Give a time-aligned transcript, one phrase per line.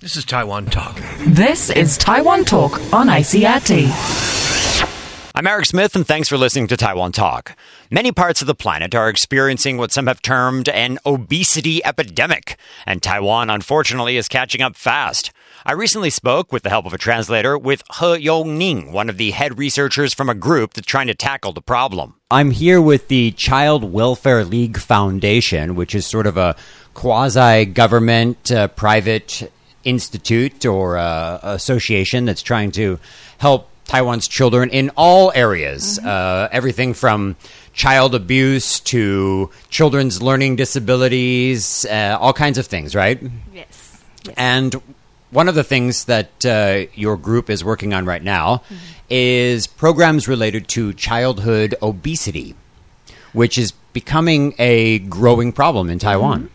[0.00, 1.00] This is Taiwan Talk.
[1.26, 3.88] This is Taiwan Talk on ICRT.
[5.32, 7.56] I'm Eric Smith, and thanks for listening to Taiwan Talk.
[7.88, 13.00] Many parts of the planet are experiencing what some have termed an obesity epidemic, and
[13.00, 15.30] Taiwan, unfortunately, is catching up fast.
[15.66, 19.16] I recently spoke, with the help of a translator, with He Yong Ning, one of
[19.16, 22.16] the head researchers from a group that's trying to tackle the problem.
[22.30, 26.54] I'm here with the Child Welfare League Foundation, which is sort of a
[26.92, 29.50] quasi government, uh, private
[29.84, 32.98] institute or uh, association that's trying to
[33.38, 35.98] help Taiwan's children in all areas.
[35.98, 37.36] Uh, everything from
[37.72, 43.18] child abuse to children's learning disabilities, uh, all kinds of things, right?
[43.50, 44.02] Yes.
[44.36, 44.76] And
[45.34, 48.62] one of the things that uh, your group is working on right now
[49.10, 52.54] is programs related to childhood obesity,
[53.32, 56.50] which is becoming a growing problem in Taiwan.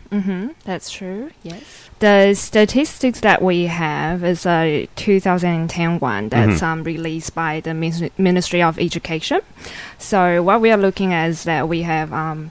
[0.64, 1.30] That's true.
[1.42, 1.90] Yes.
[1.98, 8.62] The statistics that we have is a 2010 one that's um, released by the Ministry
[8.62, 9.42] of Education.
[9.98, 12.50] So what we are looking at is that we have um,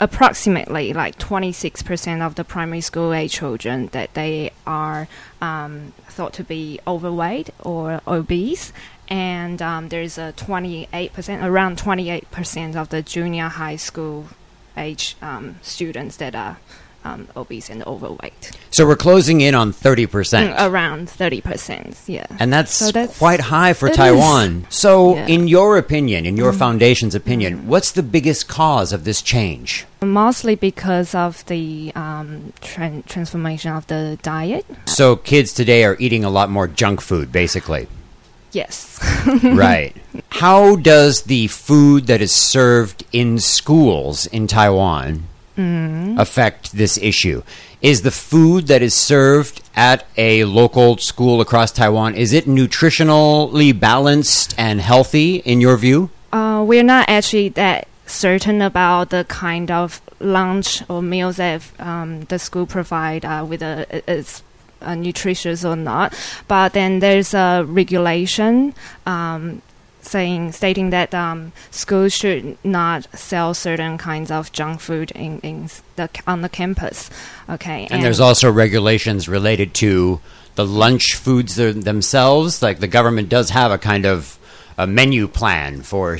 [0.00, 5.08] approximately like 26% of the primary school age children that they are
[5.40, 8.72] um, thought to be overweight or obese.
[9.08, 14.26] And um, there's a 28%, around 28% of the junior high school
[14.76, 16.58] age um, students that are
[17.04, 18.50] um, obese and overweight.
[18.70, 20.08] So we're closing in on 30%.
[20.08, 22.26] Mm, around 30%, yeah.
[22.38, 24.66] And that's, So that's- quite high for Taiwan.
[24.68, 25.26] So, Yeah.
[25.26, 29.86] in your opinion, in your foundation's opinion, what's the biggest cause of this change?
[30.00, 34.64] Mostly because of the um, tran- transformation of the diet.
[34.86, 37.88] So, kids today are eating a lot more junk food, basically.
[38.52, 39.00] Yes.
[39.42, 39.94] right.
[40.30, 45.24] How does the food that is served in schools in Taiwan
[45.58, 47.42] affect this issue?
[47.82, 53.78] Is the food that is served at a local school across Taiwan is it nutritionally
[53.78, 56.10] balanced and healthy in your view?
[56.32, 62.22] Uh, we're not actually that certain about the kind of lunch or meals that um,
[62.22, 64.42] the school provide uh, whether it- it's
[64.82, 66.12] uh, nutritious or not.
[66.48, 68.74] But then there's a regulation
[69.06, 69.60] um,
[70.02, 75.68] saying stating that um, schools should not sell certain kinds of junk food in, in
[75.96, 77.10] the on the campus.
[77.50, 80.20] Okay, And there's also regulations related to
[80.54, 82.62] the lunch foods th- themselves.
[82.62, 84.38] Like the government does have a kind of
[84.78, 86.18] a menu plan for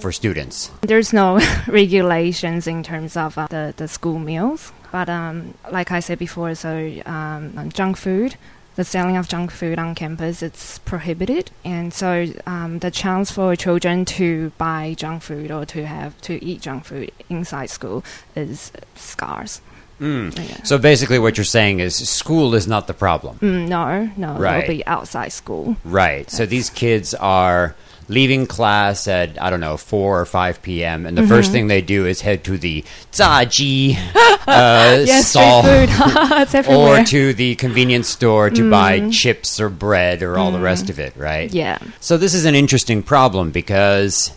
[0.00, 0.70] for students.
[0.82, 4.72] There's no regulations in terms of uh, the, the school meals.
[4.92, 8.36] But um, like I said before, so um, junk food,
[8.76, 11.50] the selling of junk food on campus, it's prohibited.
[11.64, 16.42] And so um, the chance for children to buy junk food or to have to
[16.44, 19.60] eat junk food inside school is scarce.
[19.98, 20.62] Yeah.
[20.62, 24.62] So basically, what you're saying is school is not the problem, Mm, no, no, Right.
[24.64, 25.76] it'll be outside school.
[25.84, 26.30] right?
[26.30, 27.74] So these kids are
[28.08, 31.06] leaving class at I don't know four or five p.m.
[31.06, 31.28] and the mm-hmm.
[31.28, 33.96] first thing they do is head to the 炸鸡
[34.46, 35.62] uh, Yes, stall.
[35.62, 36.14] street food.
[36.42, 37.02] it's everywhere.
[37.02, 39.10] Or to the convenience store to buy mm-hmm.
[39.10, 40.64] chips or bread or all the mm-hmm.
[40.64, 41.52] rest of it, right?
[41.52, 41.78] yeah.
[42.00, 44.32] So this is an interesting problem because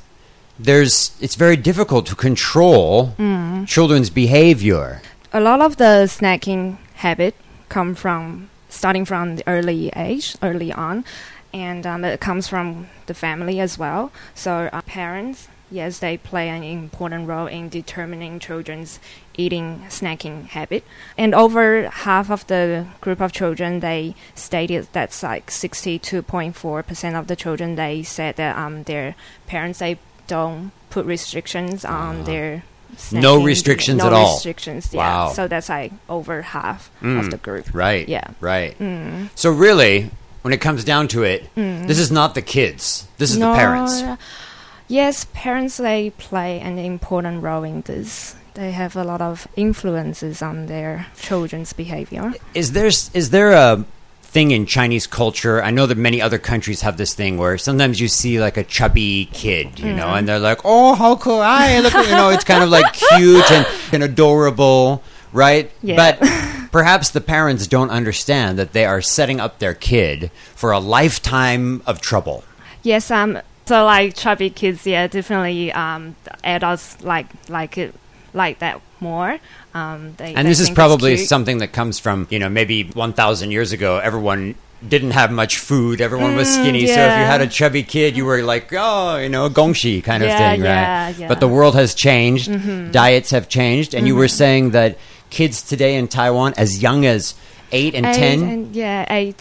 [0.60, 3.68] there's it's very difficult to control mm.
[3.68, 5.02] children's behavior.
[5.32, 7.36] a lot of the snacking habit
[7.70, 11.06] come from starting from the early age, early on,
[11.54, 14.12] and um, it comes from the family as well.
[14.36, 19.00] So uh, parents, yes, they play an important role in determining children's
[19.36, 20.84] eating snacking habit.
[21.18, 26.84] And over half of the group of children, they stated that's like sixty-two point four
[26.84, 27.76] percent of the children.
[27.76, 29.16] They said that um, their
[29.48, 32.64] parents they don't put restrictions on their
[33.12, 34.34] No restrictions no at all.
[34.34, 35.00] restrictions, yeah.
[35.00, 35.30] Wow.
[35.34, 37.20] So that's like over half Mm.
[37.20, 37.74] of the group.
[37.74, 38.08] Right.
[38.10, 38.26] Yeah.
[38.42, 38.76] Right.
[39.36, 40.12] So really,
[40.42, 41.88] when it comes down to it, mm.
[41.88, 43.08] this is not the kids.
[43.18, 44.04] This is the parents.
[44.88, 48.36] Yes, parents they play an important role in this.
[48.56, 52.34] They have a lot of influences on their children's behavior.
[52.56, 53.86] Is there is there a
[54.24, 55.62] thing in Chinese culture?
[55.62, 58.64] I know that many other countries have this thing where sometimes you see like a
[58.64, 60.18] chubby kid, you know, mm-hmm.
[60.18, 61.40] and they're like, "Oh, how cool!
[61.40, 65.72] I look," you know, it's kind of like cute and, and adorable, right?
[65.84, 65.96] Yeah.
[65.96, 66.18] But
[66.72, 71.82] perhaps the parents don't understand that they are setting up their kid for a lifetime
[71.86, 72.44] of trouble.
[72.84, 75.72] Yes, um, so like chubby kids, yeah, definitely.
[75.72, 77.94] Um, adults like like it
[78.34, 79.40] like that more.
[79.74, 83.52] Um, they, And they this is probably something that comes from, you know, maybe 1,000
[83.52, 84.56] years ago, everyone
[84.88, 86.00] didn't have much food.
[86.02, 86.86] Everyone was skinny.
[86.88, 90.04] So if you Mm, had a chubby kid, you were like, oh, you know, gongshi
[90.04, 90.68] kind of Yeah, thing, right?
[90.68, 91.14] yeah, yeah.
[91.16, 91.28] Mm-hmm.
[91.28, 92.50] But the world has changed.
[92.92, 93.94] Diets have changed.
[93.94, 94.98] And you were saying that
[95.30, 97.36] kids today in Taiwan, as young as
[97.72, 98.44] eight and eight ten.
[98.44, 99.36] and- yeah, eight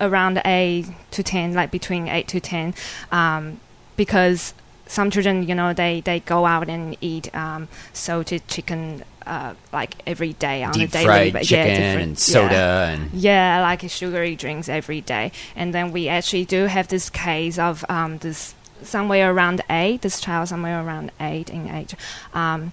[0.00, 2.74] around eight to ten, like between eight to ten,
[3.12, 3.60] um,
[3.96, 4.54] because
[4.86, 9.96] some children, you know, they they go out and eat um, salted chicken uh, like
[10.06, 12.88] every day on Deep a daily fried ba- chicken yeah, and soda yeah.
[12.88, 15.32] and Yeah, like sugary drinks every day.
[15.54, 20.20] And then we actually do have this case of um, this somewhere around eight, this
[20.20, 21.94] child somewhere around eight in age.
[22.32, 22.72] Um,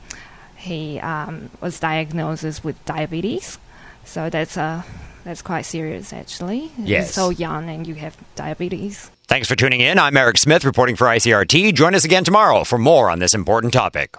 [0.65, 3.57] he um, was diagnosed with diabetes.
[4.03, 4.83] So that's uh,
[5.23, 6.71] that's quite serious actually.
[6.77, 6.87] Yes.
[6.87, 9.09] You're so young and you have diabetes.
[9.27, 9.97] Thanks for tuning in.
[9.97, 11.73] I'm Eric Smith reporting for ICRT.
[11.73, 14.15] Join us again tomorrow for more on this important topic.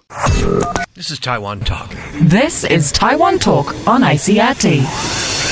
[0.95, 1.95] This is Taiwan Talk.
[2.21, 5.46] This is Taiwan Talk on ICRT.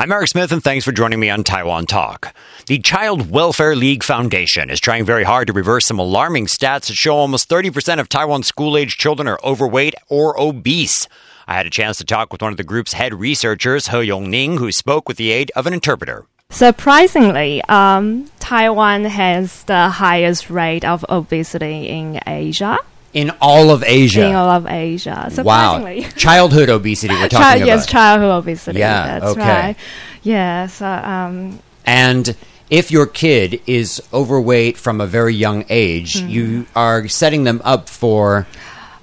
[0.00, 2.34] I'm Eric Smith, and thanks for joining me on Taiwan Talk.
[2.66, 6.94] The Child Welfare League Foundation is trying very hard to reverse some alarming stats that
[6.94, 11.06] show almost 30% of Taiwan's school age children are overweight or obese.
[11.46, 14.28] I had a chance to talk with one of the group's head researchers, He Yong
[14.28, 16.26] Ning, who spoke with the aid of an interpreter.
[16.50, 22.78] Surprisingly, um, Taiwan has the highest rate of obesity in Asia.
[23.14, 24.26] In all of Asia.
[24.26, 25.78] In all of Asia, wow.
[26.16, 27.66] Childhood obesity, we're talking Child, about.
[27.66, 28.78] yes, childhood obesity.
[28.80, 29.40] Yeah, that's okay.
[29.40, 29.76] right.
[30.24, 32.34] Yeah, so um, And
[32.70, 36.28] if your kid is overweight from a very young age, Mm-hmm.
[36.28, 38.46] you are setting them up for.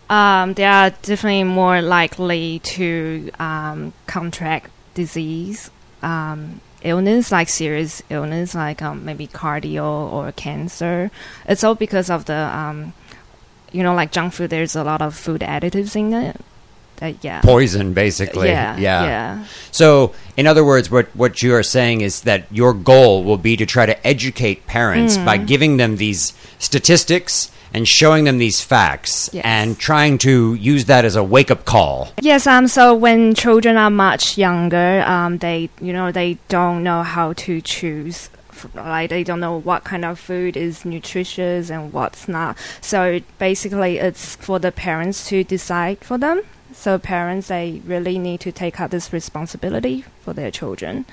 [0.09, 5.71] um, they are definitely more likely to um, contract disease,
[6.03, 11.11] um, illness like serious illness, like um, maybe cardio or cancer.
[11.47, 12.91] It's all because of the, um,
[13.71, 14.50] you know, like junk food.
[14.50, 16.39] There's a lot of food additives in it.
[16.97, 17.41] That, yeah.
[17.41, 18.50] Poison, basically.
[18.50, 23.23] yeah, yeah, So, in other words, what, what you are saying is that your goal
[23.23, 25.47] will be to try to educate parents by Mm.
[25.47, 29.44] giving them these statistics and showing them these facts Yes.
[29.45, 32.09] and trying to use that as a wake up call.
[32.21, 37.01] Yes, um, so when children are much younger, um, they, you know, they don't know
[37.03, 38.29] how to choose.
[38.73, 42.57] Like they don't know what kind of food is nutritious and what's not.
[42.81, 46.41] So basically, it's for the parents to decide for them.
[46.73, 51.05] So parents, they really need to take up this responsibility for their children.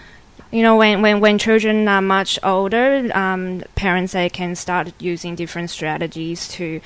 [0.51, 5.35] You know, when, when, when children are much older, um, parents they can start using
[5.35, 6.81] different strategies to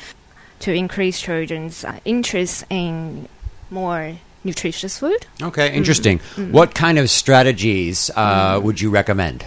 [0.60, 3.28] to increase children's uh, interest in
[3.68, 5.26] more nutritious food.
[5.42, 6.20] Okay, interesting.
[6.36, 9.44] What kind of strategies uh, would you recommend?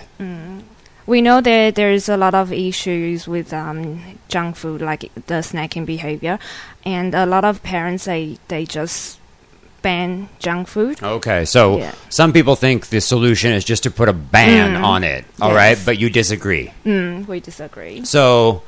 [1.07, 5.86] We know that there's a lot of issues with um, junk food, like the snacking
[5.86, 6.40] behavior,
[6.84, 9.19] and a lot of parents they they just
[9.84, 10.98] ban junk food.
[11.04, 11.92] Okay, so Yeah.
[12.10, 15.78] some people think the solution is just to put a ban on it, all right?
[15.78, 15.86] Yes.
[15.86, 16.72] But you disagree.
[16.86, 18.04] Mm, we disagree.
[18.04, 18.63] So,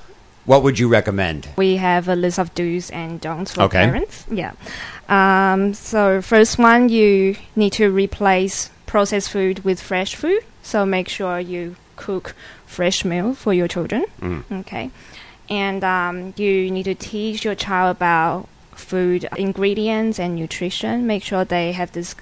[0.45, 1.48] what would you recommend?
[1.57, 3.81] We have a list of do's and don'ts for Okay.
[3.89, 4.25] parents.
[4.30, 4.51] Yeah.
[5.10, 10.44] Um, so first one, you need to replace processed food with fresh food.
[10.62, 12.33] So make sure you cook
[12.65, 14.05] fresh meal for your children.
[14.49, 14.91] Okay.
[15.49, 21.07] And um, you need to teach your child about food ingredients and nutrition.
[21.07, 22.15] Make sure they have this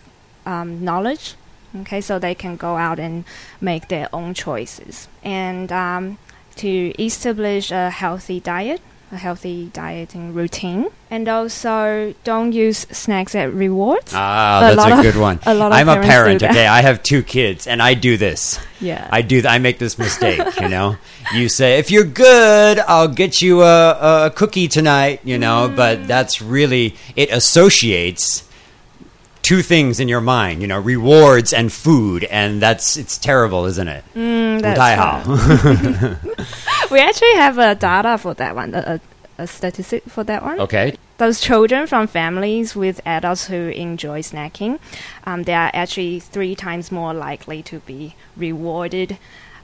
[0.46, 1.36] um, knowledge.
[1.82, 3.26] Okay, so they can go out and
[3.60, 5.10] make their own choices.
[5.24, 6.18] And um,
[6.56, 8.82] to establish a healthy diet,
[9.16, 14.12] a healthy dieting routine, and also don't use snacks as rewards.
[14.14, 15.40] Ah, a that's a of, good one.
[15.46, 16.44] A lot I'm a parent.
[16.44, 18.60] Okay, I have two kids, and I do this.
[18.80, 19.42] Yeah, I do.
[19.42, 20.42] Th- I make this mistake.
[20.60, 20.98] you know,
[21.34, 25.22] you say if you're good, I'll get you a, a cookie tonight.
[25.24, 25.76] You know, mm.
[25.76, 28.46] but that's really it associates
[29.46, 33.88] two things in your mind, you know, rewards and food, and that's it's terrible, isn't
[33.88, 34.04] it?
[34.16, 34.80] Mm, that's
[36.92, 39.00] we actually have a data for that one, a,
[39.38, 40.60] a, a statistic for that one.
[40.62, 40.96] okay.
[41.18, 44.80] Those children from families with adults who enjoy snacking,
[45.26, 49.18] um, they are actually three times more likely to be rewarded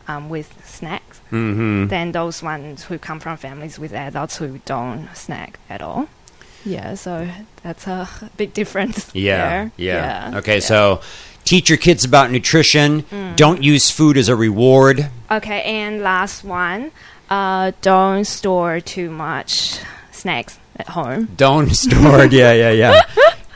[0.07, 1.87] um, with snacks Mm-hmm.
[1.87, 6.07] than those ones who come from families with adults who don't snack at all.
[6.65, 7.27] Yeah, so
[7.63, 9.09] that's a big difference.
[9.15, 9.71] Yeah, there.
[9.77, 10.31] yeah.
[10.39, 10.59] Okay, yeah.
[10.59, 11.01] so
[11.51, 13.03] teach your kids about nutrition.
[13.03, 13.35] Mm.
[13.35, 14.97] Don't use food as a reward.
[15.29, 16.91] Okay, and last one,
[17.29, 19.79] uh, don't store too much
[20.11, 21.27] snacks at home.
[21.35, 22.25] Don't store.
[22.31, 23.01] Yeah, yeah, yeah.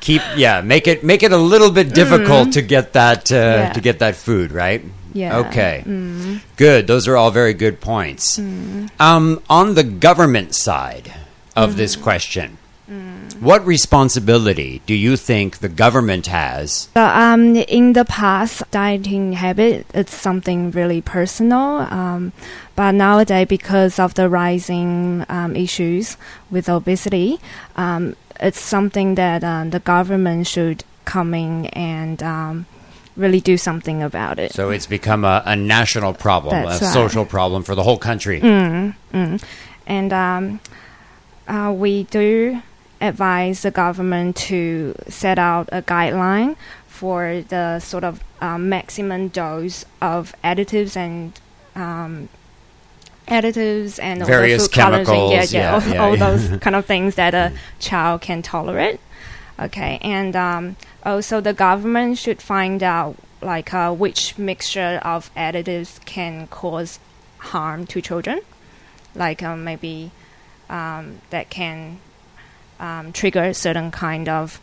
[0.02, 0.62] Keep yeah.
[0.62, 3.58] Make it make it a little bit difficult to get that uh, Mm.
[3.60, 3.74] Yeah.
[3.74, 4.82] to get that food right.
[5.14, 5.32] Yeah.
[5.32, 5.48] Mm.
[5.48, 5.74] Okay.
[6.58, 6.88] Good.
[6.88, 8.38] Those are all very good points.
[9.00, 11.08] Um, on the government side
[11.56, 11.78] of Mm-hmm.
[11.78, 12.65] this question, Mm.
[13.40, 16.90] What responsibility do you think the government has?
[16.94, 21.88] So, um, in the past, dieting habit it's something really personal.
[21.92, 22.32] Um,
[22.76, 26.18] but nowadays, because of the rising um, issues
[26.52, 27.40] with obesity,
[27.76, 32.66] um, it's something that um, the government should come in and um,
[33.16, 34.52] really do something about it.
[34.54, 36.94] So it's become a, a national problem, That's a right.
[36.94, 38.42] social problem for the whole country.
[38.42, 40.60] and um,
[41.48, 42.62] uh, we do
[43.02, 46.56] advise the government to set out a guideline
[46.88, 51.40] for the sort of um, maximum dose of additives and
[51.76, 52.30] um,
[53.28, 56.30] additives and Various food colours and- chemicals, yeah, yeah, yeah, all, yeah, all yeah.
[56.30, 59.00] those kind of things that a child can tolerate.
[59.60, 66.04] Okay, and um, also the government should find out like uh, which mixture of additives
[66.06, 67.00] can cause
[67.38, 68.42] harm to children,
[69.14, 70.12] like um, maybe
[70.70, 72.00] um, that can
[72.80, 74.60] um, trigger certain kind of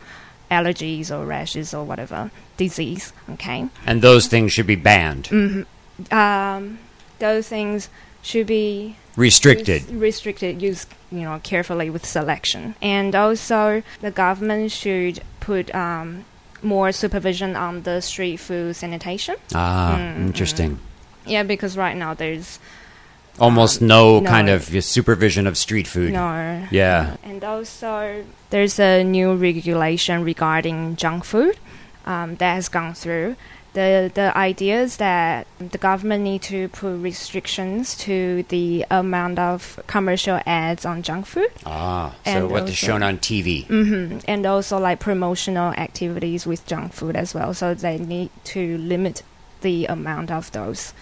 [0.51, 3.11] allergies or rashes or whatever disease.
[3.31, 5.29] Okay, And those things should be banned,
[6.11, 6.79] um,
[7.19, 7.89] those things
[8.21, 9.83] should be restricted.
[9.89, 16.25] res- restricted, used you know carefully with selection, and also the government should put um,
[16.61, 19.35] more supervision on the street food sanitation.
[19.53, 20.79] Ah, Mm, interesting.
[21.25, 22.59] Yeah, because right now there's
[23.39, 24.29] Almost no, no.
[24.29, 26.13] kind of supervision of street food.
[26.13, 26.67] no.
[26.71, 27.17] Yeah.
[27.23, 31.57] And also, there's a new regulation regarding junk food
[32.05, 33.35] um, that has gone through.
[33.73, 39.79] The, the idea is that the government need to put restrictions to the amount of
[39.87, 43.65] commercial ads on junk food Ah, so And what is shown on TV.
[43.65, 47.55] Mm-hmm, and also like promotional activities with junk food as well.
[47.55, 49.23] So they need to limit
[49.61, 50.93] the amount of those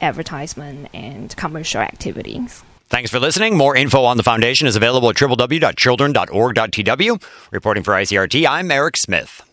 [0.00, 2.62] advertisement and commercial activities.
[2.88, 3.56] Thanks for listening.
[3.56, 7.22] More info on the foundation is available at www.children.org.tw.
[7.52, 9.49] Reporting for ICRT, I'm Eric Smith.